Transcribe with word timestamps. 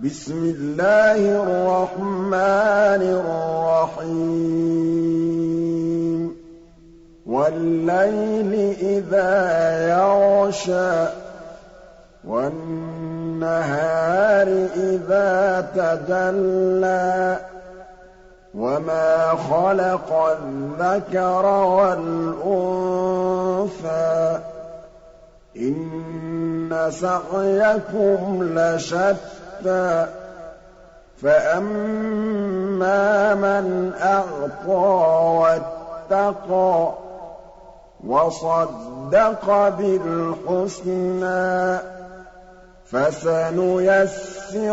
بِسْمِ 0.00 0.54
اللَّهِ 0.58 1.42
الرَّحْمَٰنِ 1.42 3.02
الرَّحِيمِ. 3.02 4.38
وَاللَّيْلِ 7.26 8.52
إِذَا 8.80 9.34
يَغْشَىٰ 9.88 11.08
وَالنَّهَارِ 12.24 13.68
إِذَا 14.76 15.66
تَجَلَّىٰ 15.74 17.38
وَمَا 18.54 19.34
خَلَقَ 19.50 20.12
الذَّكَرَ 20.12 21.46
وَالْأُنثَىٰ 21.46 22.80
إِنَّ 25.56 26.90
سَعْيَكُمْ 26.90 28.42
لَشَتَّىٰ 28.58 29.47
فَأَمَّا 31.22 33.34
مَنْ 33.34 33.92
أَعْطَىٰ 34.02 34.90
وَاتَّقَىٰ 35.40 36.92
وَصَدَّقَ 38.06 39.68
بِالْحُسْنَىٰ 39.78 41.80
فَسَنُيَسِّرُهُ 42.90 44.72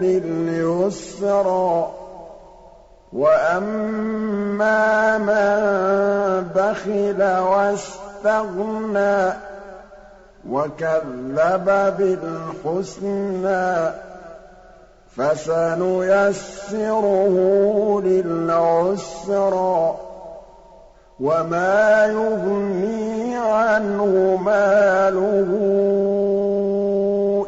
لِلْيُسْرَىٰ 0.00 1.86
وَأَمَّا 3.12 5.18
مَن 5.18 5.58
بَخِلَ 6.54 7.20
وَاسْتَغْنَىٰ 7.38 9.32
وَكَذَّبَ 10.50 11.94
بِالْحُسْنَىٰ 11.98 13.92
فَسَنُيَسِّرُهُ 15.16 16.02
لِلْعُسْرَىٰ 18.04 19.94
وَمَا 21.20 22.06
يُغْنِي 22.06 23.36
عَنْهُ 23.36 24.36
مَالُهُ 24.36 25.50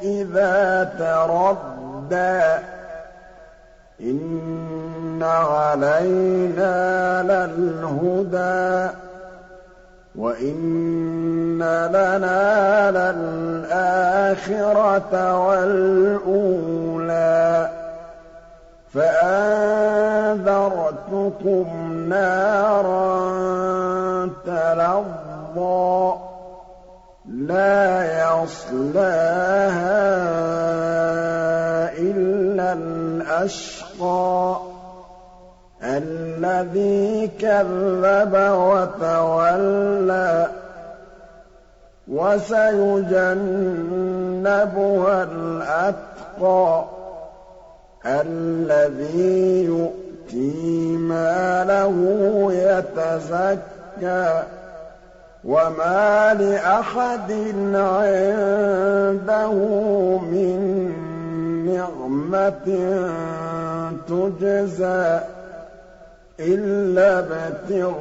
إِذَا 0.03 0.85
تَرَدَّىٰ. 0.99 2.59
إِنَّ 4.01 5.23
عَلَيْنَا 5.23 7.23
لَلْهُدَىٰ. 7.23 8.91
وَإِنَّ 10.15 11.59
لَنَا 11.91 12.91
لَلْآخِرَةَ 12.91 14.35
وَالْأُولَىٰ 15.47 17.05
فَأَنذَرْتُكُمْ 18.95 20.07
نَارًا 22.09 23.15
تَلَظَّىٰ 24.47 26.15
لَا 27.29 27.83
يَصْلَاهَا 28.23 30.05
إِلَّا 31.99 32.73
الْأَشْقَى 32.73 34.57
الَّذِي 35.85 37.31
كَذَّبَ 37.41 38.35
وَتَوَلَّىٰ 38.69 40.49
وَسَيُجَنَّبُهَا 42.09 43.29
الْأَتْقَى 45.23 46.85
الَّذِي 48.07 49.65
يُؤْتِي 49.65 50.97
مَالَهُ 50.97 51.95
يَتَزَكَّىٰ 52.53 54.43
وَمَا 55.45 56.35
لِأَحَدٍ 56.35 57.31
عِندَهُ 57.75 59.53
مِن 60.33 60.61
نِّعْمَةٍ 61.69 62.69
تُجْزَىٰ 64.09 65.21
إِلَّا 66.41 67.19
ابْتِغَاءَ 67.19 67.95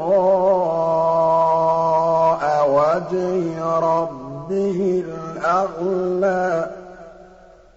وَجْهِ 2.69 3.45
رَبِّهِ 3.79 5.03
الْأَعْلَىٰ 5.07 6.69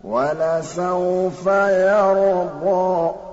وَلَسَوْفَ 0.04 1.46
يَرْضَىٰ. 1.46 3.25